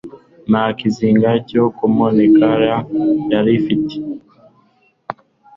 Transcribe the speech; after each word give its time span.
nta 0.49 0.63
kizinga 0.77 1.29
cyo 1.49 1.63
kwononekara 1.75 2.71
yarifite 3.31 3.95